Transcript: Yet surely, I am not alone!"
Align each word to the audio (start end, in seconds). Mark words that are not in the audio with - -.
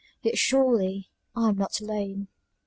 Yet 0.23 0.35
surely, 0.39 1.11
I 1.35 1.49
am 1.49 1.57
not 1.59 1.79
alone!" 1.79 2.27